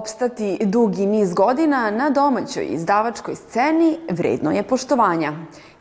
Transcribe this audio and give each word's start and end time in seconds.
Opstati 0.00 0.58
dugi 0.60 1.06
niz 1.06 1.34
godina 1.34 1.90
na 1.90 2.10
domaćoj 2.10 2.66
izdavačkoj 2.70 3.34
sceni 3.34 3.98
vredno 4.10 4.50
je 4.50 4.62
poštovanja. 4.62 5.32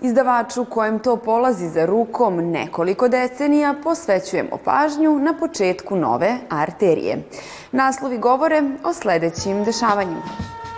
Izdavaču 0.02 0.66
kojem 0.66 1.00
to 1.00 1.16
polazi 1.16 1.70
za 1.70 1.86
rukom 1.86 2.36
nekoliko 2.36 3.08
decenija 3.08 3.76
posvećujemo 3.84 4.58
pažnju 4.66 5.20
na 5.20 5.34
početku 5.40 5.96
nove 5.96 6.38
arterije. 6.50 7.18
Naslovi 7.72 8.18
govore 8.18 8.62
o 8.84 8.94
sledećim 8.94 9.64
dešavanjima. 9.64 10.24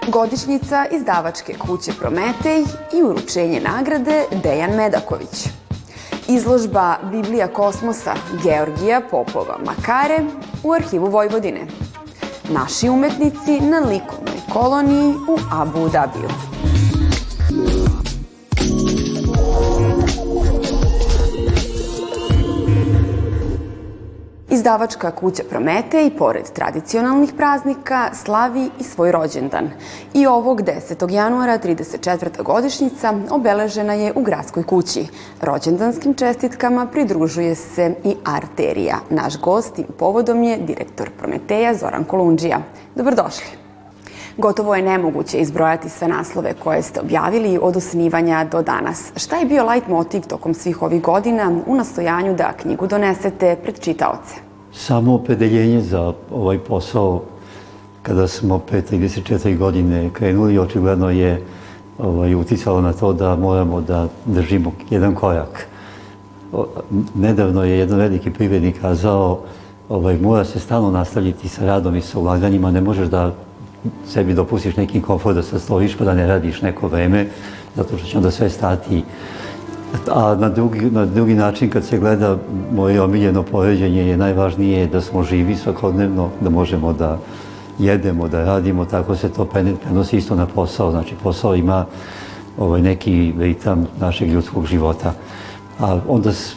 Godišnjica 0.07 0.85
izdavačke 0.91 1.53
kuće 1.57 1.91
Prometej 1.99 2.61
i 2.93 3.03
uručenje 3.03 3.61
nagrade 3.61 4.23
Dejan 4.43 4.75
Medaković. 4.75 5.47
Izložba 6.27 6.95
Biblija 7.11 7.47
kosmosa 7.47 8.13
Georgija 8.43 9.01
Popova 9.11 9.57
Makare 9.65 10.19
u 10.63 10.73
arhivu 10.73 11.07
Vojvodine– 11.07 11.67
naši 12.53 12.89
umetnici 12.89 13.59
na 13.59 13.79
likovnoj 13.79 14.39
koloniji 14.53 15.13
u 15.13 15.37
Abu 15.51 15.89
Dhabiju. 15.89 16.50
Izdavačka 24.61 25.11
kuća 25.11 25.43
Promete 25.49 26.05
i 26.05 26.09
pored 26.17 26.51
tradicionalnih 26.53 27.33
praznika 27.37 28.09
slavi 28.13 28.69
i 28.79 28.83
svoj 28.83 29.11
rođendan. 29.11 29.69
I 30.13 30.27
ovog 30.27 30.61
10. 30.61 31.11
januara 31.11 31.59
34. 31.59 32.43
godišnjica 32.43 33.13
obeležena 33.29 33.93
je 33.93 34.13
u 34.15 34.21
gradskoj 34.21 34.63
kući. 34.63 35.05
Rođendanskim 35.41 36.13
čestitkama 36.13 36.85
pridružuje 36.85 37.55
se 37.55 37.95
i 38.03 38.15
Arterija. 38.25 38.97
Naš 39.09 39.39
gost 39.39 39.79
i 39.79 39.83
povodom 39.83 40.43
je 40.43 40.57
direktor 40.57 41.09
Prometeja 41.19 41.73
Zoran 41.73 42.03
Kolundžija. 42.03 42.61
Dobrodošli. 42.95 43.47
Gotovo 44.37 44.75
je 44.75 44.81
nemoguće 44.81 45.37
izbrojati 45.37 45.89
sve 45.89 46.07
naslove 46.07 46.53
koje 46.53 46.81
ste 46.81 46.99
objavili 46.99 47.59
od 47.61 47.77
osnivanja 47.77 48.43
do 48.51 48.61
danas. 48.61 49.11
Šta 49.15 49.35
je 49.35 49.45
bio 49.45 49.69
light 49.69 49.87
motiv 49.87 50.21
tokom 50.21 50.53
svih 50.53 50.81
ovih 50.81 51.01
godina 51.01 51.51
u 51.67 51.75
nastojanju 51.75 52.35
da 52.35 52.53
knjigu 52.53 52.87
donesete 52.87 53.55
pred 53.63 53.79
čitaoce? 53.79 54.50
Samo 54.73 55.13
opredeljenje 55.13 55.81
za 55.81 56.13
ovaj 56.31 56.59
posao 56.59 57.21
kada 58.01 58.27
smo 58.27 58.59
pre 58.59 58.81
34 58.81 59.57
godine 59.57 60.09
krenuli, 60.13 60.59
očigledno 60.59 61.09
je 61.09 61.41
ovaj, 61.97 62.35
uticalo 62.35 62.81
na 62.81 62.93
to 62.93 63.13
da 63.13 63.35
moramo 63.35 63.81
da 63.81 64.07
držimo 64.25 64.71
jedan 64.89 65.15
korak. 65.15 65.67
Nedavno 67.15 67.63
je 67.63 67.79
jedan 67.79 67.99
veliki 67.99 68.31
privrednik 68.31 68.81
kazao 68.81 69.39
ovaj, 69.89 70.17
mora 70.17 70.45
se 70.45 70.59
stalno 70.59 70.91
nastaviti 70.91 71.47
sa 71.47 71.65
radom 71.65 71.95
i 71.95 72.01
sa 72.01 72.19
ulaganjima, 72.19 72.71
ne 72.71 72.81
možeš 72.81 73.07
da 73.07 73.33
sebi 74.07 74.33
dopustiš 74.33 74.75
neki 74.75 75.01
komfort 75.01 75.35
da 75.35 75.43
se 75.43 75.59
sloviš 75.59 75.97
pa 75.97 76.05
da 76.05 76.13
ne 76.13 76.27
radiš 76.27 76.61
neko 76.61 76.87
vreme, 76.87 77.27
zato 77.75 77.97
što 77.97 78.07
će 78.07 78.17
onda 78.17 78.31
sve 78.31 78.49
stati. 78.49 79.03
A 80.11 80.35
na 80.35 80.49
drugi, 80.49 80.91
na 80.91 81.05
drugi 81.05 81.33
način 81.33 81.69
kad 81.69 81.85
se 81.85 81.99
gleda 81.99 82.37
moje 82.75 83.01
omiljeno 83.01 83.43
poređenje 83.43 84.07
je 84.07 84.17
najvažnije 84.17 84.87
da 84.87 85.01
smo 85.01 85.23
živi 85.23 85.55
svakodnevno, 85.55 86.29
da 86.41 86.49
možemo 86.49 86.93
da 86.93 87.19
jedemo, 87.79 88.27
da 88.27 88.43
radimo, 88.43 88.85
tako 88.85 89.15
se 89.15 89.29
to 89.29 89.45
prenosi 89.45 90.17
isto 90.17 90.35
na 90.35 90.45
posao. 90.45 90.91
Znači 90.91 91.15
posao 91.23 91.55
ima 91.55 91.85
ovaj, 92.57 92.81
neki 92.81 93.33
ritam 93.39 93.87
našeg 93.99 94.29
ljudskog 94.29 94.65
života. 94.65 95.13
A 95.79 95.99
onda 96.07 96.31
s, 96.31 96.55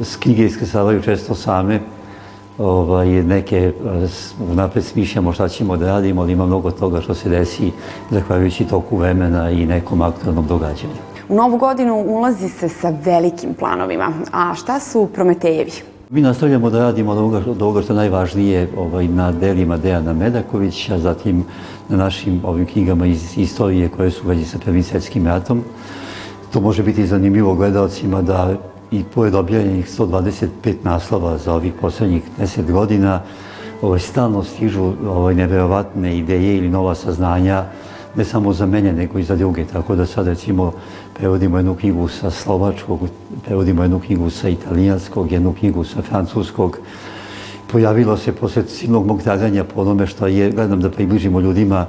s 0.00 0.16
knjige 0.16 0.46
iskresavaju 0.46 1.02
često 1.02 1.34
same, 1.34 1.80
ovaj, 2.58 3.08
neke 3.08 3.72
napred 4.38 4.84
smišljamo 4.84 5.32
šta 5.32 5.48
ćemo 5.48 5.76
da 5.76 5.86
radimo, 5.86 6.22
ali 6.22 6.32
ima 6.32 6.46
mnogo 6.46 6.70
toga 6.70 7.00
što 7.00 7.14
se 7.14 7.28
desi 7.28 7.72
zahvaljujući 8.10 8.64
toku 8.64 8.96
vremena 8.96 9.50
i 9.50 9.66
nekom 9.66 10.02
aktualnom 10.02 10.46
događanju. 10.46 11.09
U 11.30 11.34
novu 11.34 11.56
godinu 11.56 12.04
ulazi 12.06 12.48
se 12.48 12.68
sa 12.68 12.92
velikim 13.04 13.54
planovima. 13.54 14.12
A 14.32 14.54
šta 14.54 14.80
su 14.80 15.08
Prometejevi? 15.14 15.70
Mi 16.10 16.20
nastavljamo 16.20 16.70
da 16.70 16.78
radimo 16.78 17.12
od 17.12 17.62
ovoga, 17.62 17.82
što 17.82 17.92
je 17.92 17.96
najvažnije 17.96 18.68
ovaj, 18.76 19.08
na 19.08 19.32
delima 19.32 19.76
Dejana 19.76 20.12
Medakovića, 20.12 20.98
zatim 20.98 21.44
na 21.88 21.96
našim 21.96 22.40
ovim 22.44 22.66
knjigama 22.66 23.06
iz 23.06 23.38
istorije 23.38 23.88
koje 23.88 24.10
su 24.10 24.28
vezi 24.28 24.44
sa 24.44 24.58
Prvim 24.58 24.82
svetskim 24.82 25.26
ratom. 25.26 25.62
To 26.52 26.60
može 26.60 26.82
biti 26.82 27.06
zanimljivo 27.06 27.54
gledalcima 27.54 28.22
da 28.22 28.54
i 28.90 29.04
pored 29.14 29.34
objavljenih 29.34 29.86
125 29.98 30.48
naslova 30.82 31.38
za 31.38 31.54
ovih 31.54 31.72
poslednjih 31.80 32.22
10 32.40 32.72
godina, 32.72 33.20
ovaj, 33.82 33.98
stalno 33.98 34.44
stižu 34.44 34.92
ovaj, 35.06 35.34
neverovatne 35.34 36.18
ideje 36.18 36.56
ili 36.56 36.68
nova 36.68 36.94
saznanja, 36.94 37.64
ne 38.14 38.24
samo 38.24 38.52
za 38.52 38.66
mene, 38.66 38.92
nego 38.92 39.18
i 39.18 39.22
za 39.22 39.36
druge. 39.36 39.64
Tako 39.64 39.96
da 39.96 40.06
sad, 40.06 40.26
recimo, 40.26 40.72
prevodimo 41.14 41.56
jednu 41.56 41.74
knjigu 41.74 42.08
sa 42.08 42.30
slovačkog, 42.30 43.00
prevodimo 43.44 43.82
jednu 43.82 44.00
knjigu 44.00 44.30
sa 44.30 44.48
italijanskog, 44.48 45.32
jednu 45.32 45.52
knjigu 45.52 45.84
sa 45.84 46.02
francuskog. 46.02 46.78
Pojavilo 47.72 48.16
se 48.16 48.32
posle 48.32 48.62
silnog 48.68 49.06
mog 49.06 49.22
traganja 49.22 49.64
po 49.64 49.80
onome 49.80 50.06
što 50.06 50.26
je, 50.26 50.50
gledam 50.50 50.80
da 50.80 50.90
približimo 50.90 51.40
ljudima 51.40 51.86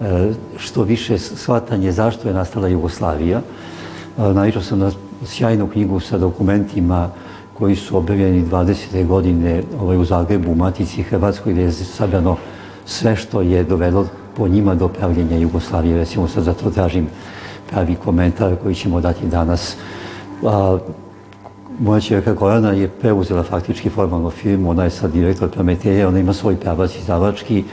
e, 0.00 0.32
što 0.56 0.82
više 0.82 1.18
shvatanje 1.18 1.92
zašto 1.92 2.28
je 2.28 2.34
nastala 2.34 2.68
Jugoslavija. 2.68 3.40
E, 4.18 4.22
naišao 4.32 4.62
sam 4.62 4.78
na 4.78 4.90
sjajnu 5.24 5.66
knjigu 5.66 6.00
sa 6.00 6.18
dokumentima 6.18 7.10
koji 7.58 7.76
su 7.76 7.96
objavljeni 7.96 8.44
20. 8.46 9.06
godine 9.06 9.62
ovaj, 9.80 9.96
u 9.96 10.04
Zagrebu, 10.04 10.52
u 10.52 10.54
Matici 10.54 11.02
Hrvatskoj, 11.02 11.52
gde 11.52 11.62
je 11.62 11.72
sabrano 11.72 12.36
sve 12.84 13.16
što 13.16 13.40
je 13.40 13.64
dovelo 13.64 14.06
po 14.36 14.48
njima 14.48 14.74
do 14.74 14.88
pravljenja 14.88 15.36
Jugoslavije. 15.36 15.98
Recimo 15.98 16.28
sad 16.28 16.44
zato 16.44 16.70
tražim 16.70 17.06
pravi 17.70 17.94
komentar 17.94 18.56
koji 18.62 18.74
ćemo 18.74 19.00
dati 19.00 19.26
danas. 19.26 19.76
A, 20.44 20.78
moja 21.78 22.00
čerka 22.00 22.34
Gorana 22.34 22.72
je 22.72 22.88
preuzela 22.88 23.42
faktički 23.42 23.90
formalno 23.90 24.30
firmu, 24.30 24.70
ona 24.70 24.84
je 24.84 24.90
sad 24.90 25.12
direktor 25.12 25.50
Prometeja, 25.50 26.08
ona 26.08 26.18
ima 26.18 26.32
svoj 26.32 26.56
pravac 26.56 26.96
izdavački 26.96 27.64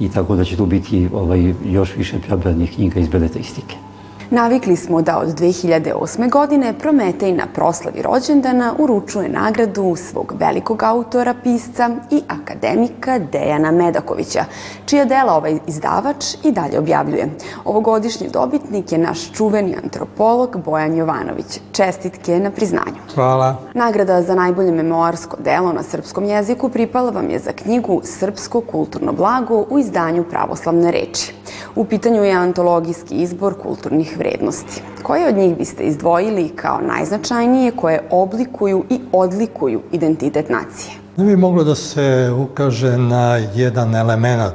i 0.00 0.08
tako 0.08 0.36
da 0.36 0.44
će 0.44 0.56
tu 0.56 0.66
biti 0.66 1.08
ovaj, 1.12 1.54
još 1.64 1.96
više 1.96 2.18
prebranih 2.26 2.74
knjiga 2.74 3.00
iz 3.00 3.08
beletristike. 3.08 3.87
Navikli 4.30 4.76
smo 4.76 5.02
da 5.02 5.18
od 5.18 5.28
2008. 5.28 6.30
godine 6.30 6.74
Prometej 6.78 7.32
na 7.32 7.46
proslavi 7.54 8.02
rođendana 8.02 8.74
uručuje 8.78 9.28
nagradu 9.28 9.96
svog 9.96 10.34
velikog 10.38 10.82
autora, 10.82 11.34
pisca 11.42 11.90
i 12.10 12.22
akademika 12.28 13.18
Dejana 13.18 13.70
Medakovića, 13.70 14.44
čija 14.86 15.04
dela 15.04 15.36
ovaj 15.36 15.58
izdavač 15.66 16.24
i 16.44 16.52
dalje 16.52 16.78
objavljuje. 16.78 17.28
Ovogodišnji 17.64 18.28
dobitnik 18.32 18.92
je 18.92 18.98
naš 18.98 19.32
čuveni 19.32 19.76
antropolog 19.84 20.56
Bojan 20.64 20.96
Jovanović. 20.96 21.60
Čestitke 21.72 22.38
na 22.38 22.50
priznanju. 22.50 23.00
Hvala. 23.14 23.56
Nagrada 23.74 24.22
za 24.22 24.34
najbolje 24.34 24.72
memoarsko 24.72 25.36
delo 25.44 25.72
na 25.72 25.82
srpskom 25.82 26.24
jeziku 26.24 26.68
pripala 26.68 27.10
vam 27.10 27.30
je 27.30 27.38
za 27.38 27.52
knjigu 27.52 28.00
Srpsko 28.04 28.60
kulturno 28.60 29.12
blago 29.12 29.64
u 29.70 29.78
izdanju 29.78 30.24
Pravoslavne 30.24 30.90
reči. 30.90 31.34
U 31.74 31.84
pitanju 31.84 32.24
je 32.24 32.32
antologijski 32.32 33.14
izbor 33.14 33.54
kulturnih 33.54 34.17
vrednosti. 34.18 34.82
Koje 35.02 35.28
od 35.28 35.36
njih 35.36 35.56
biste 35.56 35.84
izdvojili 35.84 36.48
kao 36.48 36.80
najznačajnije 36.80 37.70
koje 37.70 38.08
oblikuju 38.10 38.84
i 38.90 39.00
odlikuju 39.12 39.82
identitet 39.92 40.48
nacije? 40.48 40.92
Ne 41.16 41.24
bi 41.24 41.36
moglo 41.36 41.64
da 41.64 41.74
se 41.74 42.30
ukaže 42.38 42.98
na 42.98 43.36
jedan 43.54 43.94
element, 43.94 44.54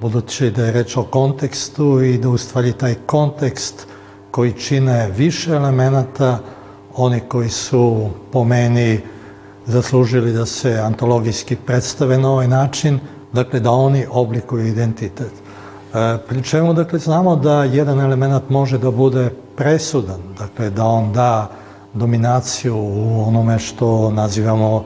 budući 0.00 0.50
da 0.50 0.64
je 0.64 0.72
reč 0.72 0.96
o 0.96 1.02
kontekstu 1.02 2.02
i 2.02 2.18
da 2.18 2.28
u 2.28 2.38
stvari 2.38 2.72
taj 2.72 2.94
kontekst 3.06 3.86
koji 4.30 4.52
čine 4.52 5.10
više 5.16 5.50
elemenata, 5.50 6.38
oni 6.96 7.20
koji 7.20 7.48
su 7.48 8.08
po 8.32 8.44
meni 8.44 9.00
zaslužili 9.66 10.32
da 10.32 10.46
se 10.46 10.78
antologijski 10.78 11.56
predstave 11.56 12.18
na 12.18 12.30
ovaj 12.30 12.48
način, 12.48 13.00
dakle 13.32 13.60
da 13.60 13.70
oni 13.70 14.06
oblikuju 14.10 14.66
identitet. 14.66 15.32
E, 15.94 16.18
pri 16.28 16.42
čemu, 16.42 16.74
dakle, 16.74 16.98
znamo 16.98 17.36
da 17.36 17.64
jedan 17.64 18.00
element 18.00 18.50
može 18.50 18.78
da 18.78 18.90
bude 18.90 19.30
presudan, 19.56 20.20
dakle, 20.38 20.70
da 20.70 20.84
on 20.84 21.12
da 21.12 21.50
dominaciju 21.92 22.76
u 22.76 23.24
onome 23.28 23.58
što 23.58 24.10
nazivamo 24.10 24.84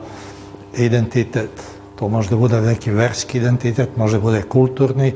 identitet. 0.77 1.49
To 1.95 2.07
može 2.09 2.29
da 2.29 2.35
bude 2.35 2.61
neki 2.61 2.91
verski 2.91 3.37
identitet, 3.37 3.97
može 3.97 4.17
da 4.17 4.21
bude 4.21 4.41
kulturni, 4.41 5.13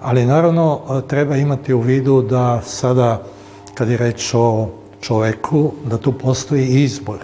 ali 0.00 0.26
naravno 0.26 0.80
e, 0.80 1.08
treba 1.08 1.36
imati 1.36 1.74
u 1.74 1.80
vidu 1.80 2.22
da 2.22 2.60
sada, 2.64 3.22
kad 3.74 3.88
je 3.88 3.96
reč 3.96 4.34
o 4.34 4.68
čoveku, 5.00 5.72
da 5.84 5.98
tu 5.98 6.12
postoji 6.12 6.66
izbor, 6.66 7.18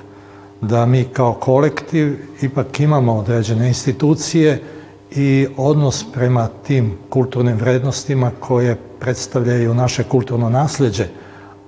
da 0.61 0.87
mi 0.87 1.05
kao 1.05 1.33
kolektiv 1.33 2.19
ipak 2.43 2.81
imamo 2.81 3.17
određene 3.17 3.69
institucije, 3.69 4.63
i 5.11 5.47
odnos 5.57 6.05
prema 6.13 6.49
tim 6.67 6.99
kulturnim 7.09 7.57
vrednostima 7.57 8.31
koje 8.41 8.77
predstavljaju 9.01 9.75
naše 9.75 10.03
kulturno 10.03 10.51
nasledđe, 10.51 11.07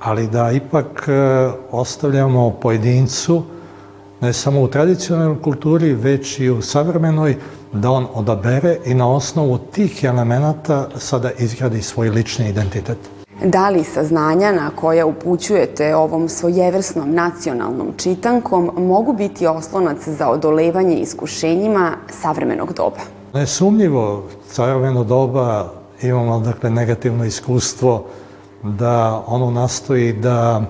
ali 0.00 0.26
da 0.26 0.50
ipak 0.50 1.08
e, 1.08 1.12
ostavljamo 1.70 2.50
pojedincu 2.50 3.42
ne 4.20 4.32
samo 4.32 4.62
u 4.62 4.68
tradicionalnoj 4.68 5.42
kulturi, 5.42 5.92
već 5.92 6.40
i 6.40 6.50
u 6.50 6.62
savremenoj, 6.62 7.36
da 7.72 7.90
on 7.90 8.06
odabere 8.14 8.76
i 8.84 8.94
na 8.94 9.10
osnovu 9.12 9.58
tih 9.58 10.04
elemenata 10.04 10.88
sada 10.96 11.30
izgradi 11.38 11.82
svoj 11.82 12.10
lični 12.10 12.48
identitet. 12.48 12.98
Da 13.44 13.68
li 13.68 13.84
saznanja 13.84 14.52
na 14.52 14.70
koja 14.76 15.06
upućujete 15.06 15.96
ovom 15.96 16.28
svojevrsnom 16.28 17.14
nacionalnom 17.14 17.92
čitankom 17.96 18.70
mogu 18.76 19.12
biti 19.12 19.46
oslonac 19.46 20.08
za 20.08 20.28
odolevanje 20.28 20.96
iskušenjima 20.96 21.92
savremenog 22.22 22.72
doba? 22.72 23.17
Nesumnjivo, 23.34 24.22
caroveno 24.52 25.04
doba 25.04 25.72
imamo 26.02 26.40
dakle 26.40 26.70
negativno 26.70 27.24
iskustvo 27.24 28.04
da 28.62 29.22
ono 29.26 29.50
nastoji 29.50 30.12
da 30.12 30.62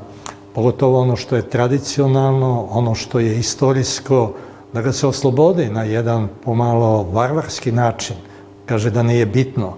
pogotovo 0.55 1.01
ono 1.01 1.17
što 1.17 1.37
je 1.37 1.51
tradicionalno, 1.51 2.67
ono 2.71 2.95
što 2.95 3.21
je 3.21 3.39
istorijsko, 3.39 4.33
da 4.73 4.83
ga 4.83 4.93
se 4.93 5.07
oslobodi 5.07 5.71
na 5.71 5.85
jedan 5.85 6.29
pomalo 6.45 7.03
varvarski 7.03 7.73
način. 7.73 8.17
Kaže 8.67 8.91
da 8.91 9.03
nije 9.03 9.27
bitno. 9.27 9.73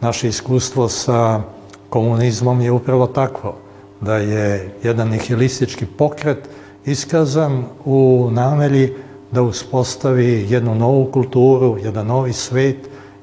Naše 0.00 0.28
iskustvo 0.28 0.88
sa 0.88 1.40
komunizmom 1.88 2.60
je 2.60 2.70
upravo 2.70 3.06
takvo, 3.06 3.54
da 4.00 4.16
je 4.16 4.74
jedan 4.82 5.08
nihilistički 5.08 5.86
pokret 5.86 6.48
iskazan 6.84 7.64
u 7.84 8.28
nameri 8.32 8.96
da 9.32 9.42
uspostavi 9.42 10.46
jednu 10.48 10.74
novu 10.74 11.10
kulturu, 11.12 11.78
jedan 11.78 12.06
novi 12.06 12.32
svet 12.32 12.76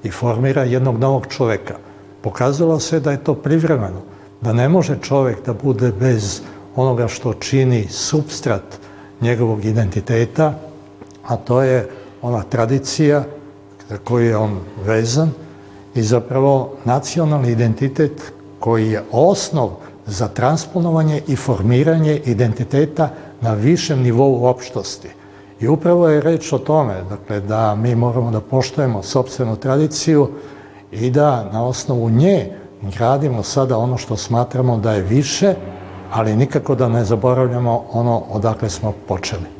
i 0.04 0.10
formira 0.10 0.64
jednog 0.64 1.00
novog 1.00 1.28
čoveka. 1.28 1.76
Pokazalo 2.22 2.80
se 2.80 3.00
da 3.00 3.12
je 3.12 3.24
to 3.24 3.34
privremeno, 3.34 4.02
da 4.42 4.54
ne 4.54 4.70
može 4.70 4.98
čovek 5.02 5.46
da 5.46 5.54
bude 5.54 5.92
bez 5.92 6.42
onoga 6.76 7.08
što 7.08 7.34
čini 7.34 7.88
substrat 7.90 8.80
njegovog 9.22 9.66
identiteta, 9.66 10.54
a 11.28 11.36
to 11.36 11.62
je 11.62 11.90
ona 12.22 12.44
tradicija 12.44 13.24
za 13.90 13.98
koju 13.98 14.26
je 14.26 14.38
on 14.38 14.60
vezan 14.86 15.32
i 15.96 16.04
zapravo 16.04 16.74
nacionalni 16.86 17.52
identitet 17.52 18.34
koji 18.60 18.92
je 18.92 19.04
osnov 19.12 19.70
za 20.06 20.28
transponovanje 20.28 21.22
i 21.28 21.36
formiranje 21.36 22.22
identiteta 22.26 23.10
na 23.42 23.54
višem 23.54 24.02
nivou 24.02 24.46
opštosti. 24.46 25.19
I 25.62 25.68
upravo 25.68 26.08
je 26.08 26.22
reč 26.22 26.54
o 26.54 26.58
tome, 26.58 27.04
dakle, 27.10 27.40
da 27.40 27.76
mi 27.76 27.96
moramo 27.96 28.32
da 28.32 28.42
poštojemo 28.42 29.04
sobstvenu 29.04 29.56
tradiciju 29.56 30.30
i 30.92 31.12
da 31.12 31.50
na 31.52 31.66
osnovu 31.66 32.10
nje 32.10 32.54
gradimo 32.82 33.44
sada 33.44 33.78
ono 33.78 33.98
što 33.98 34.18
smatramo 34.18 34.78
da 34.78 34.94
je 34.94 35.02
više, 35.02 35.56
ali 36.12 36.36
nikako 36.36 36.76
da 36.76 36.90
ne 36.90 37.04
zaboravljamo 37.04 37.84
ono 37.92 38.24
odakle 38.32 38.70
smo 38.70 38.94
počeli. 39.08 39.59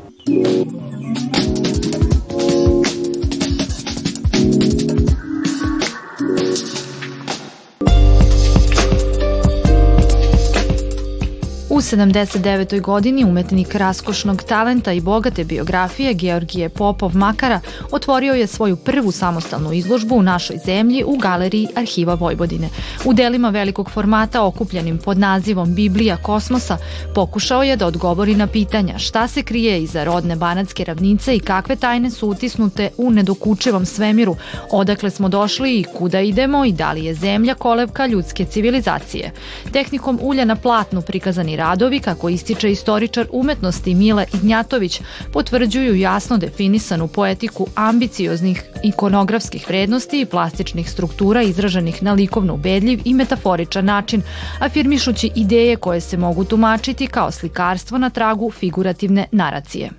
U 11.90 11.92
79. 11.92 12.82
godini 12.82 13.26
umetnik 13.26 13.76
raskošnog 13.76 14.44
talenta 14.44 14.92
i 14.92 15.02
bogate 15.02 15.44
biografije 15.44 16.14
Georgije 16.14 16.70
Popov 16.70 17.18
Makara 17.18 17.60
otvorio 17.92 18.34
je 18.34 18.48
svoju 18.48 18.76
prvu 18.76 19.12
samostalnu 19.12 19.74
izložbu 19.74 20.16
u 20.16 20.22
našoj 20.24 20.58
zemlji 20.66 21.04
u 21.04 21.18
Galeriji 21.18 21.68
Arhiva 21.76 22.14
Vojvodine. 22.14 22.70
U 23.06 23.14
delima 23.14 23.50
velikog 23.50 23.90
formata 23.92 24.46
okupljenim 24.46 24.98
pod 24.98 25.18
nazivom 25.18 25.76
Biblija 25.76 26.18
kosmosa 26.18 26.78
pokušao 27.16 27.64
je 27.64 27.76
da 27.76 27.88
odgovori 27.88 28.36
na 28.36 28.48
pitanja 28.48 28.98
šta 28.98 29.28
se 29.28 29.44
krije 29.44 29.84
iza 29.84 30.04
rodne 30.04 30.36
banatske 30.36 30.84
ravnice 30.84 31.36
i 31.36 31.40
kakve 31.40 31.76
tajne 31.76 32.12
su 32.12 32.28
utisnute 32.28 32.90
u 32.98 33.12
nedokučivom 33.12 33.86
svemiru, 33.86 34.36
odakle 34.72 35.10
smo 35.10 35.30
došli 35.30 35.80
i 35.80 35.86
kuda 35.98 36.20
idemo 36.20 36.66
i 36.66 36.72
da 36.72 36.92
li 36.92 37.06
je 37.06 37.14
zemlja 37.14 37.54
kolevka 37.54 38.06
ljudske 38.06 38.46
civilizacije. 38.46 39.32
Tehnikom 39.72 40.20
ulja 40.22 40.46
na 40.46 40.56
platnu 40.56 41.02
prikazani 41.02 41.56
radovi, 41.80 42.00
kako 42.00 42.30
ističe 42.30 42.72
istoričar 42.72 43.28
umetnosti 43.32 43.96
Mile 43.96 44.26
Ignjatović, 44.34 45.02
potvrđuju 45.34 45.96
jasno 45.96 46.38
definisanu 46.38 47.08
poetiku 47.08 47.68
ambicioznih 47.76 48.64
ikonografskih 48.84 49.66
vrednosti 49.68 50.22
i 50.22 50.26
plastičnih 50.26 50.90
struktura 50.90 51.42
izraženih 51.42 52.04
na 52.04 52.14
likovno 52.14 52.54
ubedljiv 52.54 53.00
i 53.06 53.14
metaforičan 53.14 53.86
način, 53.86 54.22
afirmišući 54.60 55.32
ideje 55.36 55.76
koje 55.76 56.02
se 56.02 56.18
mogu 56.18 56.44
tumačiti 56.44 57.08
kao 57.08 57.32
slikarstvo 57.32 57.98
na 57.98 58.10
tragu 58.10 58.52
figurativne 58.52 59.26
naracije. 59.32 59.90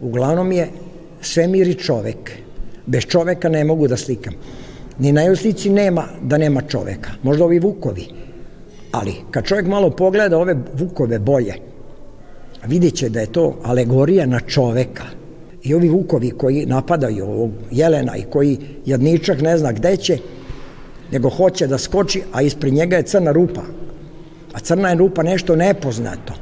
Uglavnom 0.00 0.52
je 0.52 0.70
svemir 1.20 1.68
i 1.68 1.74
čovek. 1.74 2.32
Bez 2.86 3.04
čoveka 3.06 3.48
ne 3.48 3.64
mogu 3.64 3.88
da 3.88 3.96
slikam. 3.96 4.34
Ni 4.98 5.12
na 5.12 5.36
slici 5.36 5.70
nema 5.70 6.04
da 6.22 6.38
nema 6.38 6.62
čoveka. 6.62 7.10
Možda 7.22 7.44
ovi 7.44 7.58
vukovi 7.58 8.24
Ali, 8.94 9.14
kad 9.30 9.44
čovjek 9.44 9.66
malo 9.66 9.90
pogleda 9.90 10.38
ove 10.38 10.56
vukove 10.78 11.18
boje, 11.18 11.54
vidjet 12.66 12.94
će 12.94 13.08
da 13.08 13.20
je 13.20 13.32
to 13.32 13.56
alegorija 13.62 14.26
na 14.26 14.40
čoveka. 14.40 15.04
I 15.62 15.74
ovi 15.74 15.88
vukovi 15.88 16.30
koji 16.30 16.66
napadaju 16.66 17.24
ovog 17.24 17.50
jelena 17.70 18.16
i 18.16 18.22
koji 18.22 18.58
jadničak 18.86 19.40
ne 19.40 19.58
zna 19.58 19.72
gde 19.72 19.96
će, 19.96 20.18
nego 21.12 21.30
hoće 21.30 21.66
da 21.66 21.78
skoči, 21.78 22.22
a 22.32 22.42
ispred 22.42 22.72
njega 22.72 22.96
je 22.96 23.02
crna 23.02 23.32
rupa. 23.32 23.62
A 24.52 24.60
crna 24.60 24.88
je 24.88 24.94
rupa 24.94 25.22
nešto 25.22 25.56
nepoznato. 25.56 26.34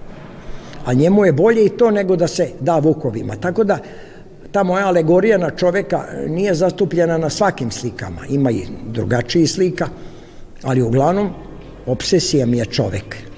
A 0.84 0.92
njemu 0.92 1.24
je 1.24 1.32
bolje 1.32 1.64
i 1.64 1.76
to 1.76 1.90
nego 1.90 2.16
da 2.16 2.28
se 2.28 2.48
da 2.60 2.78
vukovima. 2.78 3.36
Tako 3.36 3.64
da, 3.64 3.78
ta 4.52 4.62
moja 4.62 4.86
alegorija 4.86 5.38
na 5.38 5.50
čoveka 5.50 6.04
nije 6.28 6.54
zastupljena 6.54 7.18
na 7.18 7.30
svakim 7.30 7.70
slikama. 7.70 8.26
Ima 8.28 8.50
i 8.50 8.66
drugačiji 8.86 9.46
slika, 9.46 9.88
ali 10.62 10.82
uglavnom 10.82 11.30
obsesija 11.86 12.46
mi 12.46 12.58
je 12.58 12.64
čovek. 12.64 13.32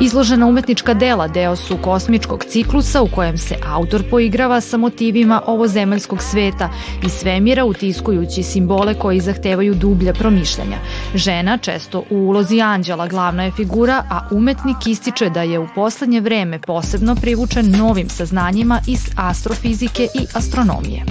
Izložena 0.00 0.46
umetnička 0.46 0.94
dela 0.94 1.28
deo 1.28 1.56
su 1.56 1.78
kosmičkog 1.82 2.44
ciklusa 2.44 3.02
u 3.02 3.08
kojem 3.14 3.38
se 3.38 3.56
autor 3.66 4.02
poigrava 4.10 4.60
sa 4.60 4.76
motivima 4.76 5.42
ovozemaljskog 5.46 6.22
sveta 6.22 6.70
i 7.06 7.08
svemira 7.08 7.64
utiskujući 7.64 8.42
simbole 8.42 8.94
koji 8.94 9.20
zahtevaju 9.20 9.74
dublja 9.74 10.12
promišljanja. 10.12 10.76
Žena, 11.14 11.58
često 11.58 12.04
u 12.10 12.16
ulozi 12.16 12.60
anđela, 12.60 13.08
glavna 13.08 13.44
je 13.44 13.52
figura, 13.52 14.02
a 14.10 14.28
umetnik 14.30 14.86
ističe 14.86 15.30
da 15.30 15.42
je 15.42 15.58
u 15.58 15.66
poslednje 15.74 16.20
vreme 16.20 16.58
posebno 16.58 17.14
privučen 17.14 17.70
novim 17.70 18.08
saznanjima 18.08 18.80
iz 18.86 19.00
astrofizike 19.16 20.02
i 20.02 20.26
astronomije. 20.34 21.04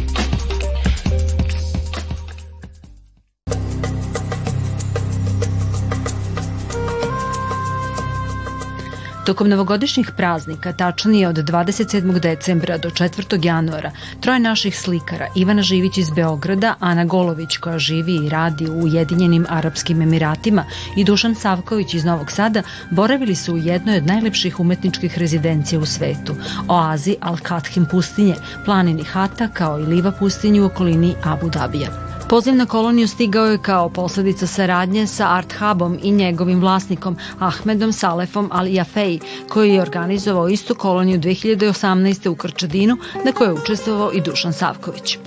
Tokom 9.25 9.49
novogodišnjih 9.49 10.11
praznika, 10.17 10.73
tačnije 10.73 11.27
od 11.27 11.35
27. 11.35 12.19
decembra 12.19 12.77
do 12.77 12.89
4. 12.89 13.45
januara, 13.45 13.91
troje 14.21 14.39
naših 14.39 14.79
slikara, 14.79 15.27
Ivana 15.35 15.61
Živić 15.61 15.97
iz 15.97 16.09
Beograda, 16.09 16.75
Ana 16.79 17.05
Golović 17.05 17.57
koja 17.57 17.79
živi 17.79 18.15
i 18.15 18.29
radi 18.29 18.69
u 18.69 18.83
Ujedinjenim 18.83 19.45
Arapskim 19.49 20.01
Emiratima 20.01 20.65
i 20.97 21.03
Dušan 21.03 21.35
Savković 21.35 21.93
iz 21.93 22.05
Novog 22.05 22.31
Sada, 22.31 22.61
boravili 22.91 23.35
su 23.35 23.53
u 23.53 23.57
jednoj 23.57 23.97
od 23.97 24.05
najlepših 24.05 24.59
umetničkih 24.59 25.17
rezidencija 25.17 25.79
u 25.79 25.85
svetu, 25.85 26.35
oazi 26.67 27.15
Al-Kathim 27.21 27.89
pustinje, 27.91 28.35
planini 28.65 29.03
Hata 29.03 29.47
kao 29.47 29.79
i 29.79 29.85
Liva 29.85 30.11
pustinje 30.11 30.61
u 30.61 30.65
okolini 30.65 31.15
Abu 31.23 31.49
Dabija. 31.49 32.04
Poziv 32.29 32.55
na 32.55 32.65
koloniju 32.65 33.07
stigao 33.07 33.45
je 33.45 33.57
kao 33.57 33.89
posledica 33.89 34.47
saradnje 34.47 35.07
sa 35.07 35.27
Art 35.29 35.53
Hubom 35.53 35.99
i 36.03 36.11
njegovim 36.11 36.59
vlasnikom 36.59 37.17
Ahmedom 37.39 37.93
Salefom 37.93 38.49
Al 38.53 38.67
Jafei, 38.67 39.19
koji 39.49 39.73
je 39.73 39.81
organizovao 39.81 40.49
istu 40.49 40.75
koloniju 40.75 41.19
2018. 41.19 42.29
u 42.29 42.35
Krčadinu, 42.35 42.97
na 43.25 43.31
kojoj 43.31 43.49
je 43.49 43.61
učestvovao 43.61 44.11
i 44.13 44.21
Dušan 44.21 44.53
Savković. 44.53 45.17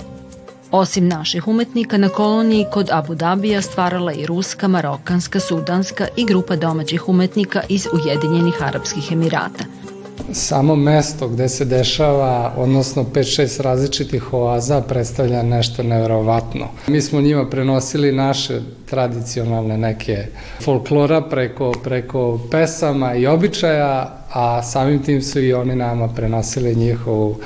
Osim 0.70 1.08
naših 1.08 1.48
umetnika, 1.48 1.98
na 1.98 2.08
koloniji 2.08 2.66
kod 2.72 2.90
Abu 2.92 3.14
Dabija 3.14 3.62
stvarala 3.62 4.12
i 4.12 4.26
ruska, 4.26 4.68
marokanska, 4.68 5.40
sudanska 5.40 6.06
i 6.16 6.24
grupa 6.24 6.56
domaćih 6.56 7.08
umetnika 7.08 7.62
iz 7.68 7.86
Ujedinjenih 7.92 8.62
Arabskih 8.62 9.12
Emirata– 9.12 9.64
samo 10.32 10.76
mesto 10.76 11.28
gde 11.28 11.49
se 11.49 11.64
dešava, 11.64 12.52
odnosno 12.56 13.04
5-6 13.14 13.62
različitih 13.62 14.35
oaza 14.35 14.80
predstavlja 14.80 15.42
nešto 15.42 15.82
neverovatno. 15.82 16.68
Mi 16.87 17.00
smo 17.00 17.20
njima 17.20 17.47
prenosili 17.50 18.12
naše 18.12 18.61
tradicionalne 18.87 19.78
neke 19.78 20.26
folklora 20.64 21.20
preko, 21.20 21.73
preko 21.85 22.40
pesama 22.50 23.14
i 23.14 23.26
običaja, 23.26 24.18
a 24.32 24.62
samim 24.62 25.02
tim 25.02 25.23
su 25.23 25.40
i 25.40 25.52
oni 25.52 25.76
nama 25.76 26.08
prenosili 26.08 26.75
njihovu 26.75 27.37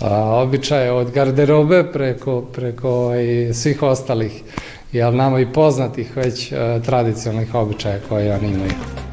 a, 0.00 0.40
običaje 0.42 0.92
od 0.92 1.10
garderobe 1.10 1.84
preko, 1.92 2.40
preko 2.40 3.14
i 3.14 3.54
svih 3.54 3.82
ostalih, 3.82 4.42
jel 4.92 5.16
nama 5.16 5.40
i 5.40 5.52
poznatih 5.52 6.16
već 6.16 6.52
tradicionalnih 6.84 7.54
običaja 7.54 7.98
koje 8.08 8.34
oni 8.34 8.48
imaju. 8.48 9.03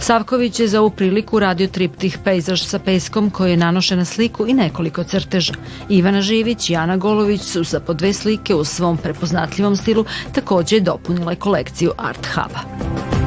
Savković 0.00 0.60
je 0.60 0.68
za 0.68 0.80
ovu 0.80 0.90
priliku 0.90 1.38
radio 1.38 1.66
triptih 1.66 2.18
pejzaž 2.24 2.62
sa 2.62 2.78
peskom 2.78 3.30
koji 3.30 3.50
je 3.50 3.56
nanošen 3.56 3.98
na 3.98 4.04
sliku 4.04 4.46
i 4.46 4.54
nekoliko 4.54 5.04
crteža. 5.04 5.54
Ivana 5.88 6.20
Živić 6.20 6.70
i 6.70 6.76
Ana 6.76 6.96
Golović 6.96 7.40
su 7.40 7.64
za 7.64 7.80
po 7.80 7.94
dve 7.94 8.12
slike 8.12 8.54
u 8.54 8.64
svom 8.64 8.96
prepoznatljivom 8.96 9.76
stilu 9.76 10.04
takođe 10.34 10.80
dopunile 10.80 11.36
kolekciju 11.36 11.92
Art 11.98 12.26
Huba. 12.26 13.19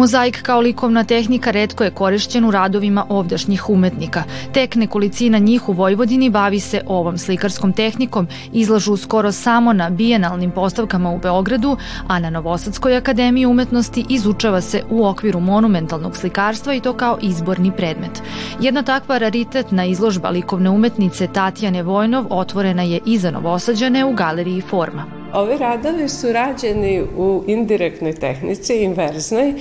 Mozaik 0.00 0.42
kao 0.42 0.60
likovna 0.60 1.04
tehnika 1.04 1.50
redko 1.50 1.84
je 1.84 1.90
korišćen 1.90 2.44
u 2.44 2.50
radovima 2.50 3.06
ovdašnjih 3.08 3.70
umetnika. 3.70 4.22
Tek 4.52 4.74
nekolicina 4.74 5.38
njih 5.38 5.68
u 5.68 5.72
Vojvodini 5.72 6.30
bavi 6.30 6.60
se 6.60 6.80
ovom 6.86 7.18
slikarskom 7.18 7.72
tehnikom, 7.72 8.28
izlažu 8.52 8.96
skoro 8.96 9.32
samo 9.32 9.72
na 9.72 9.90
bijenalnim 9.90 10.50
postavkama 10.50 11.10
u 11.10 11.18
Beogradu, 11.18 11.76
a 12.08 12.18
na 12.18 12.30
Novosadskoj 12.30 12.96
akademiji 12.96 13.46
umetnosti 13.46 14.04
izučava 14.08 14.60
se 14.60 14.82
u 14.90 15.06
okviru 15.06 15.40
monumentalnog 15.40 16.16
slikarstva 16.16 16.74
i 16.74 16.80
to 16.80 16.92
kao 16.92 17.18
izborni 17.22 17.72
predmet. 17.76 18.22
Jedna 18.60 18.82
takva 18.82 19.18
raritetna 19.18 19.84
izložba 19.84 20.30
likovne 20.30 20.70
umetnice 20.70 21.26
Tatjane 21.26 21.82
Vojnov 21.82 22.26
otvorena 22.30 22.82
je 22.82 23.00
i 23.06 23.18
za 23.18 23.30
Novosađane 23.30 24.04
u 24.04 24.12
galeriji 24.12 24.60
Forma. 24.60 25.19
Ovi 25.32 25.58
radovi 25.58 26.08
su 26.08 26.32
rađeni 26.32 27.02
u 27.16 27.44
indirektnoj 27.46 28.12
tehnici, 28.12 28.76
inverznoj, 28.76 29.48
e, 29.48 29.54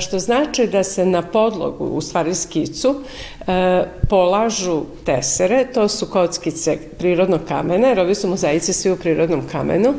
što 0.00 0.18
znači 0.18 0.66
da 0.66 0.84
se 0.84 1.06
na 1.06 1.22
podlogu, 1.22 1.84
u 1.84 2.00
stvari 2.00 2.34
skicu, 2.34 3.02
e, 3.46 3.84
polažu 4.08 4.82
tesere, 5.04 5.66
to 5.74 5.88
su 5.88 6.06
kockice 6.06 6.78
prirodnog 6.98 7.40
kamena, 7.48 7.88
jer 7.88 8.00
ovi 8.00 8.14
su 8.14 8.28
mozaici 8.28 8.72
svi 8.72 8.90
u 8.90 8.96
prirodnom 8.96 9.42
kamenu, 9.52 9.94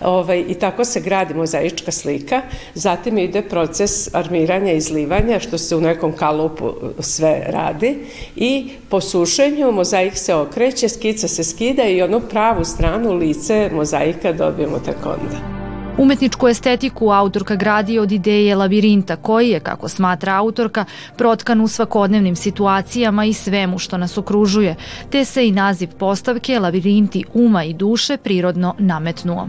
ovaj, 0.00 0.44
i 0.48 0.54
tako 0.54 0.84
se 0.84 1.00
gradi 1.00 1.34
mozaička 1.34 1.92
slika, 1.92 2.42
zatim 2.74 3.18
ide 3.18 3.42
proces 3.42 4.14
armiranja 4.14 4.72
i 4.72 4.76
izlivanja, 4.76 5.40
što 5.40 5.58
se 5.58 5.76
u 5.76 5.80
nekom 5.80 6.12
kalupu 6.12 6.72
sve 6.98 7.42
radi, 7.46 7.98
i 8.36 8.70
po 8.88 9.00
sušenju 9.00 9.72
mozaik 9.72 10.16
se 10.16 10.34
okreće, 10.34 10.88
skica 10.88 11.28
se 11.28 11.44
skida 11.44 11.84
i 11.84 12.02
onu 12.02 12.20
pravu 12.20 12.64
stranu 12.64 13.14
lice 13.14 13.70
mozaika 13.72 14.32
dobijemo 14.32 14.78
tek 14.78 15.06
onda. 15.06 15.59
Umetničku 16.00 16.48
estetiku 16.48 17.10
autorka 17.10 17.56
gradi 17.56 17.98
od 17.98 18.12
ideje 18.12 18.54
labirinta 18.54 19.16
koji 19.16 19.48
je, 19.48 19.60
kako 19.60 19.88
smatra 19.88 20.36
autorka, 20.36 20.84
protkan 21.16 21.60
u 21.60 21.68
svakodnevnim 21.68 22.36
situacijama 22.36 23.24
i 23.24 23.32
svemu 23.32 23.78
što 23.78 23.98
nas 23.98 24.18
okružuje, 24.18 24.74
te 25.10 25.24
se 25.24 25.48
i 25.48 25.52
naziv 25.52 25.88
postavke 25.98 26.58
labirinti 26.58 27.24
uma 27.34 27.64
i 27.64 27.72
duše 27.72 28.16
prirodno 28.16 28.74
nametnuo. 28.78 29.48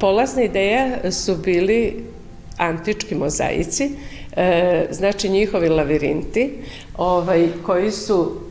Polazna 0.00 0.42
ideja 0.42 1.12
su 1.12 1.36
bili 1.44 2.04
antički 2.56 3.14
mozaici, 3.14 3.90
e, 4.36 4.86
znači 4.90 5.28
njihovi 5.28 5.68
labirinti, 5.68 6.52
ovaj, 6.96 7.48
koji 7.66 7.90
su 7.90 8.47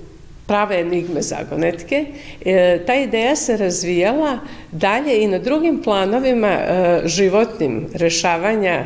prave 0.47 0.79
enigme 0.79 1.21
zagonetke. 1.21 2.05
E, 2.45 2.79
ta 2.85 2.95
ideja 2.95 3.35
se 3.35 3.57
razvijala 3.57 4.39
dalje 4.71 5.23
i 5.23 5.27
na 5.27 5.39
drugim 5.39 5.81
planovima 5.83 6.47
e, 6.47 7.01
životnim 7.05 7.87
rešavanja 7.93 8.85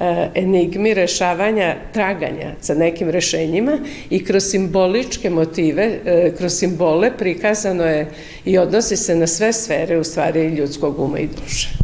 e, 0.00 0.28
enigmi, 0.34 0.94
rešavanja 0.94 1.76
traganja 1.92 2.50
za 2.60 2.74
nekim 2.74 3.10
rešenjima 3.10 3.78
i 4.10 4.24
kroz 4.24 4.44
simboličke 4.44 5.30
motive, 5.30 5.98
e, 6.04 6.32
kroz 6.38 6.52
simbole 6.52 7.10
prikazano 7.18 7.84
je 7.84 8.06
i 8.44 8.58
odnosi 8.58 8.96
se 8.96 9.14
na 9.14 9.26
sve 9.26 9.52
sfere 9.52 9.98
u 9.98 10.04
stvari 10.04 10.48
ljudskog 10.48 11.00
uma 11.00 11.18
i 11.18 11.26
duše. 11.26 11.81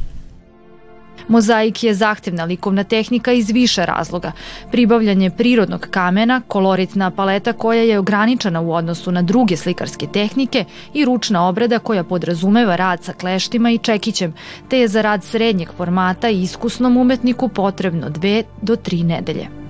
Mozaik 1.28 1.84
je 1.84 1.94
zahtevna 1.94 2.44
likovna 2.44 2.84
tehnika 2.84 3.32
iz 3.32 3.50
više 3.50 3.86
razloga. 3.86 4.32
Pribavljanje 4.72 5.30
prirodnog 5.30 5.86
kamena, 5.90 6.40
koloritna 6.48 7.10
paleta 7.10 7.52
koja 7.52 7.82
je 7.82 7.98
ograničena 7.98 8.60
u 8.60 8.72
odnosu 8.72 9.12
na 9.12 9.22
druge 9.22 9.56
slikarske 9.56 10.06
tehnike 10.06 10.64
i 10.94 11.04
ručna 11.04 11.48
obrada 11.48 11.78
koja 11.78 12.04
podrazumeva 12.04 12.76
rad 12.76 13.04
sa 13.04 13.12
kleštima 13.12 13.70
i 13.70 13.78
čekićem, 13.78 14.34
te 14.68 14.78
je 14.78 14.88
za 14.88 15.02
rad 15.02 15.24
srednjeg 15.24 15.68
formata 15.76 16.28
i 16.28 16.42
iskusnom 16.42 16.96
umetniku 16.96 17.48
potrebno 17.48 18.08
dve 18.08 18.42
do 18.62 18.76
tri 18.76 19.02
nedelje. 19.02 19.67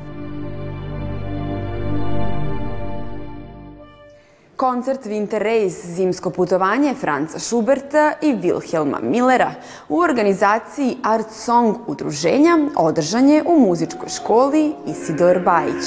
Koncert 4.58 5.06
Winter 5.06 5.42
Race, 5.42 5.94
zimsko 5.94 6.30
putovanje 6.30 6.94
Franca 6.94 7.38
Schuberta 7.38 8.12
i 8.22 8.34
Wilhelma 8.34 9.02
Millera 9.02 9.50
u 9.88 10.00
organizaciji 10.00 10.96
Art 11.02 11.30
Song 11.30 11.76
udruženja 11.86 12.58
održan 12.76 13.28
je 13.28 13.42
u 13.46 13.58
muzičkoj 13.58 14.08
školi 14.08 14.72
Isidor 14.86 15.38
Bajić. 15.38 15.84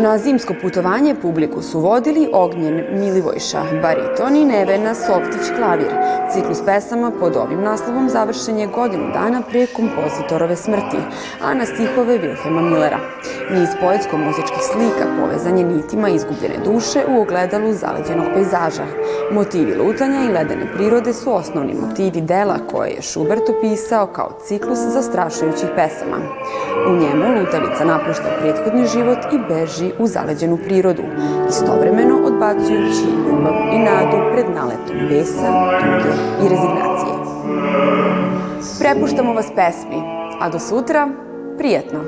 Na 0.00 0.18
zimsko 0.18 0.54
putovanje 0.62 1.14
publiku 1.14 1.62
su 1.62 1.80
vodili 1.80 2.28
Ognjen 2.32 2.84
Milivojša, 2.92 3.62
bariton 3.82 4.36
i 4.36 4.44
Nevena 4.44 4.94
Softić 4.94 5.56
klavir. 5.56 5.92
Ciklus 6.32 6.64
pesama 6.64 7.12
pod 7.20 7.36
ovim 7.36 7.60
naslovom 7.60 8.08
završen 8.08 8.58
je 8.58 8.66
godinu 8.66 9.12
dana 9.12 9.42
pre 9.50 9.66
kompozitorove 9.66 10.56
smrti, 10.56 10.98
a 11.42 11.54
na 11.54 11.66
stihove 11.66 12.18
Vilhema 12.18 12.60
Millera. 12.60 12.98
Niz 13.50 13.68
poetsko-muzičkih 13.80 14.62
slika 14.72 15.06
povezan 15.20 15.58
je 15.58 15.64
nitima 15.64 16.08
izgubljene 16.08 16.58
duše 16.64 17.00
u 17.08 17.20
ogledalu 17.20 17.72
zaleđenog 17.72 18.26
pejzaža. 18.34 18.86
Motivi 19.32 19.74
lutanja 19.74 20.20
i 20.24 20.32
ledene 20.32 20.72
prirode 20.74 21.12
su 21.12 21.34
osnovni 21.34 21.74
motivi 21.74 22.20
dela 22.20 22.58
koje 22.70 22.90
je 22.90 23.02
Schubert 23.02 23.48
opisao 23.48 24.06
kao 24.06 24.30
ciklus 24.46 24.78
zastrašujućih 24.78 25.68
pesama. 25.76 26.16
U 26.88 26.92
njemu 26.92 27.40
lutalica 27.40 27.84
napušta 27.84 28.36
prethodni 28.40 28.86
život 28.86 29.18
i 29.32 29.38
beži 29.48 29.87
u 29.98 30.06
zaleđenu 30.06 30.56
prirodu, 30.56 31.02
istovremeno 31.48 32.18
odbacujući 32.24 33.04
ljubav 33.26 33.54
i 33.72 33.78
nadu 33.78 34.16
pred 34.32 34.46
naletom 34.54 35.08
besa, 35.08 35.52
tuge 35.80 36.14
i 36.44 36.48
rezignacije. 36.48 37.14
Prepuštamo 38.80 39.32
vas 39.32 39.46
pesmi, 39.54 40.02
a 40.40 40.48
do 40.48 40.58
sutra, 40.58 41.08
prijetno! 41.58 42.00